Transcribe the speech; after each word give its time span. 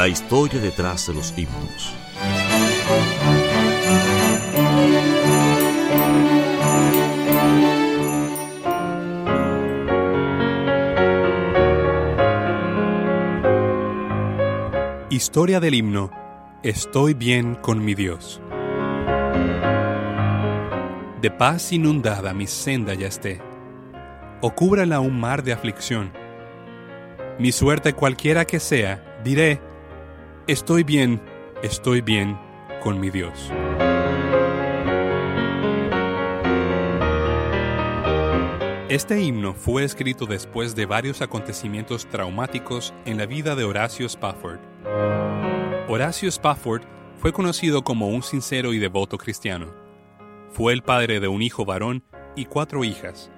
La 0.00 0.08
historia 0.08 0.58
detrás 0.58 1.08
de 1.08 1.12
los 1.12 1.34
himnos. 1.36 1.94
Historia 15.10 15.60
del 15.60 15.74
himno 15.74 16.10
Estoy 16.62 17.12
bien 17.12 17.56
con 17.56 17.84
mi 17.84 17.94
Dios. 17.94 18.40
De 21.20 21.30
paz 21.30 21.72
inundada 21.74 22.32
mi 22.32 22.46
senda 22.46 22.94
ya 22.94 23.08
esté, 23.08 23.42
o 24.40 24.54
cúbrala 24.54 25.00
un 25.00 25.20
mar 25.20 25.42
de 25.42 25.52
aflicción. 25.52 26.10
Mi 27.38 27.52
suerte 27.52 27.92
cualquiera 27.92 28.46
que 28.46 28.60
sea, 28.60 29.20
diré, 29.22 29.60
estoy 30.46 30.84
bien, 30.84 31.20
estoy 31.62 32.00
bien 32.00 32.38
con 32.82 33.00
mi 33.00 33.10
Dios. 33.10 33.50
Este 38.88 39.22
himno 39.22 39.54
fue 39.54 39.84
escrito 39.84 40.26
después 40.26 40.74
de 40.74 40.84
varios 40.84 41.22
acontecimientos 41.22 42.06
traumáticos 42.06 42.92
en 43.04 43.18
la 43.18 43.26
vida 43.26 43.54
de 43.54 43.62
Horacio 43.62 44.06
Spafford. 44.06 44.58
Horacio 45.88 46.28
Spafford 46.28 46.82
fue 47.16 47.32
conocido 47.32 47.84
como 47.84 48.08
un 48.08 48.22
sincero 48.22 48.72
y 48.72 48.78
devoto 48.78 49.16
cristiano. 49.16 49.72
Fue 50.50 50.72
el 50.72 50.82
padre 50.82 51.20
de 51.20 51.28
un 51.28 51.40
hijo 51.40 51.64
varón 51.64 52.02
y 52.34 52.46
cuatro 52.46 52.82
hijas. 52.82 53.30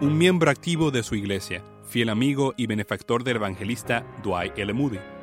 Un 0.00 0.16
miembro 0.16 0.50
activo 0.50 0.90
de 0.90 1.02
su 1.02 1.14
iglesia, 1.14 1.62
fiel 1.84 2.08
amigo 2.08 2.54
y 2.56 2.66
benefactor 2.66 3.22
del 3.22 3.36
evangelista 3.36 4.06
Dwight 4.22 4.58
L. 4.58 4.72
Moody. 4.72 5.19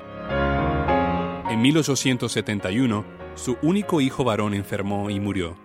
En 1.49 1.61
1871, 1.61 3.05
su 3.35 3.57
único 3.61 4.01
hijo 4.01 4.25
varón 4.25 4.53
enfermó 4.53 5.09
y 5.09 5.21
murió. 5.21 5.55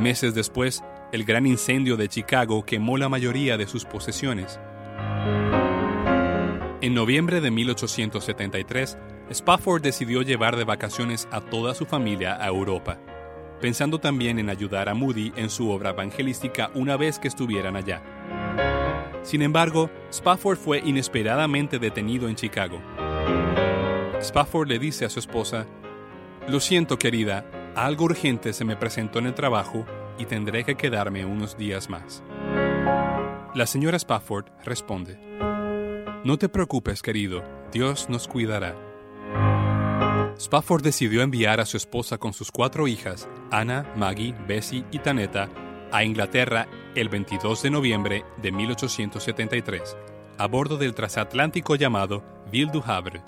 Meses 0.00 0.34
después, 0.34 0.82
el 1.12 1.22
gran 1.24 1.46
incendio 1.46 1.96
de 1.96 2.08
Chicago 2.08 2.64
quemó 2.64 2.98
la 2.98 3.08
mayoría 3.08 3.56
de 3.56 3.68
sus 3.68 3.84
posesiones. 3.84 4.58
En 6.80 6.92
noviembre 6.92 7.40
de 7.40 7.52
1873, 7.52 8.98
Spafford 9.30 9.80
decidió 9.80 10.22
llevar 10.22 10.56
de 10.56 10.64
vacaciones 10.64 11.28
a 11.30 11.40
toda 11.40 11.72
su 11.76 11.86
familia 11.86 12.36
a 12.42 12.48
Europa, 12.48 12.98
pensando 13.60 14.00
también 14.00 14.40
en 14.40 14.50
ayudar 14.50 14.88
a 14.88 14.94
Moody 14.94 15.32
en 15.36 15.50
su 15.50 15.70
obra 15.70 15.90
evangelística 15.90 16.72
una 16.74 16.96
vez 16.96 17.20
que 17.20 17.28
estuvieran 17.28 17.76
allá. 17.76 18.02
Sin 19.22 19.42
embargo, 19.42 19.88
Spafford 20.10 20.58
fue 20.58 20.82
inesperadamente 20.84 21.78
detenido 21.78 22.28
en 22.28 22.34
Chicago. 22.34 22.82
Spafford 24.22 24.68
le 24.68 24.78
dice 24.78 25.04
a 25.04 25.10
su 25.10 25.18
esposa, 25.18 25.66
Lo 26.46 26.60
siento 26.60 26.96
querida, 26.96 27.44
algo 27.74 28.04
urgente 28.04 28.52
se 28.52 28.64
me 28.64 28.76
presentó 28.76 29.18
en 29.18 29.26
el 29.26 29.34
trabajo 29.34 29.84
y 30.16 30.26
tendré 30.26 30.62
que 30.64 30.76
quedarme 30.76 31.24
unos 31.24 31.56
días 31.56 31.90
más. 31.90 32.22
La 33.54 33.66
señora 33.66 33.96
Spafford 33.96 34.46
responde, 34.64 35.18
No 36.24 36.38
te 36.38 36.48
preocupes 36.48 37.02
querido, 37.02 37.42
Dios 37.72 38.08
nos 38.08 38.28
cuidará. 38.28 38.76
Spafford 40.38 40.82
decidió 40.82 41.22
enviar 41.22 41.60
a 41.60 41.66
su 41.66 41.76
esposa 41.76 42.18
con 42.18 42.32
sus 42.32 42.52
cuatro 42.52 42.86
hijas, 42.86 43.28
Anna, 43.50 43.92
Maggie, 43.96 44.36
Bessie 44.46 44.84
y 44.92 45.00
Tanetta, 45.00 45.48
a 45.90 46.04
Inglaterra 46.04 46.68
el 46.94 47.08
22 47.08 47.62
de 47.62 47.70
noviembre 47.70 48.24
de 48.40 48.52
1873, 48.52 49.96
a 50.38 50.46
bordo 50.46 50.76
del 50.76 50.94
transatlántico 50.94 51.74
llamado 51.74 52.22
Ville 52.50 52.70
du 52.70 52.82
Havre. 52.86 53.20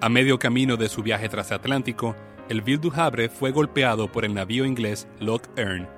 A 0.00 0.08
medio 0.08 0.38
camino 0.38 0.76
de 0.76 0.88
su 0.88 1.02
viaje 1.02 1.28
transatlántico, 1.28 2.16
el 2.48 2.60
Ville 2.60 2.80
du 2.80 2.92
Havre 2.94 3.28
fue 3.28 3.52
golpeado 3.52 4.10
por 4.10 4.24
el 4.24 4.34
navío 4.34 4.64
inglés 4.64 5.06
Loch 5.20 5.44
Earn, 5.56 5.88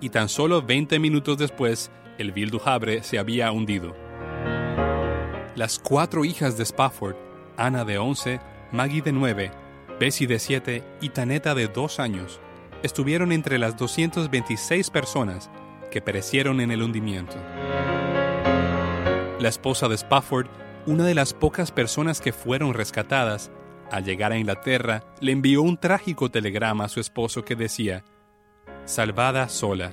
y 0.00 0.10
tan 0.10 0.28
solo 0.28 0.62
20 0.62 0.98
minutos 0.98 1.38
después, 1.38 1.90
el 2.18 2.32
Ville 2.32 2.50
du 2.50 2.60
Havre 2.64 3.02
se 3.02 3.18
había 3.18 3.50
hundido. 3.50 3.96
Las 5.56 5.78
cuatro 5.78 6.24
hijas 6.24 6.56
de 6.56 6.64
Spafford, 6.64 7.16
Anna 7.56 7.84
de 7.84 7.98
11, 7.98 8.38
Maggie 8.70 9.02
de 9.02 9.12
9, 9.12 9.50
Bessie 9.98 10.26
de 10.26 10.38
7 10.38 10.84
y 11.00 11.08
Taneta 11.08 11.54
de 11.54 11.68
2 11.68 11.98
años, 12.00 12.40
estuvieron 12.82 13.32
entre 13.32 13.58
las 13.58 13.76
226 13.76 14.90
personas 14.90 15.50
que 15.90 16.00
perecieron 16.00 16.60
en 16.60 16.70
el 16.70 16.82
hundimiento. 16.82 17.36
La 19.40 19.48
esposa 19.48 19.88
de 19.88 19.94
Spafford, 19.96 20.46
una 20.88 21.04
de 21.04 21.14
las 21.14 21.34
pocas 21.34 21.70
personas 21.70 22.18
que 22.18 22.32
fueron 22.32 22.72
rescatadas, 22.72 23.50
al 23.92 24.04
llegar 24.04 24.32
a 24.32 24.38
Inglaterra, 24.38 25.04
le 25.20 25.32
envió 25.32 25.60
un 25.60 25.76
trágico 25.76 26.30
telegrama 26.30 26.86
a 26.86 26.88
su 26.88 26.98
esposo 26.98 27.44
que 27.44 27.56
decía, 27.56 28.04
Salvada 28.86 29.50
sola, 29.50 29.92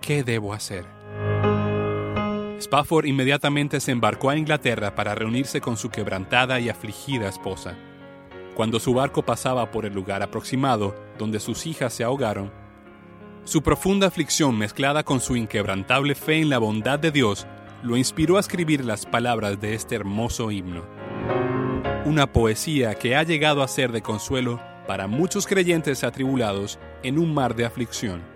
¿qué 0.00 0.24
debo 0.24 0.54
hacer? 0.54 0.86
Spafford 2.58 3.04
inmediatamente 3.04 3.78
se 3.78 3.92
embarcó 3.92 4.30
a 4.30 4.38
Inglaterra 4.38 4.94
para 4.94 5.14
reunirse 5.14 5.60
con 5.60 5.76
su 5.76 5.90
quebrantada 5.90 6.60
y 6.60 6.70
afligida 6.70 7.28
esposa. 7.28 7.76
Cuando 8.54 8.80
su 8.80 8.94
barco 8.94 9.22
pasaba 9.22 9.70
por 9.70 9.84
el 9.84 9.92
lugar 9.92 10.22
aproximado 10.22 10.94
donde 11.18 11.40
sus 11.40 11.66
hijas 11.66 11.92
se 11.92 12.04
ahogaron, 12.04 12.50
su 13.44 13.62
profunda 13.62 14.06
aflicción 14.06 14.56
mezclada 14.56 15.02
con 15.04 15.20
su 15.20 15.36
inquebrantable 15.36 16.14
fe 16.14 16.40
en 16.40 16.48
la 16.48 16.56
bondad 16.56 16.98
de 16.98 17.10
Dios 17.10 17.46
lo 17.86 17.96
inspiró 17.96 18.36
a 18.36 18.40
escribir 18.40 18.84
las 18.84 19.06
palabras 19.06 19.60
de 19.60 19.74
este 19.74 19.94
hermoso 19.94 20.50
himno. 20.50 20.84
Una 22.04 22.32
poesía 22.32 22.96
que 22.96 23.14
ha 23.14 23.22
llegado 23.22 23.62
a 23.62 23.68
ser 23.68 23.92
de 23.92 24.02
consuelo 24.02 24.60
para 24.88 25.06
muchos 25.06 25.46
creyentes 25.46 26.02
atribulados 26.02 26.80
en 27.04 27.16
un 27.16 27.32
mar 27.32 27.54
de 27.54 27.64
aflicción. 27.64 28.35